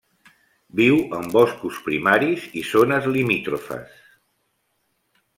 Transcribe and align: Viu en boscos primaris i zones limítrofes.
Viu 0.77 0.95
en 1.17 1.27
boscos 1.35 1.77
primaris 1.89 2.47
i 2.61 2.63
zones 2.69 3.09
limítrofes. 3.17 4.01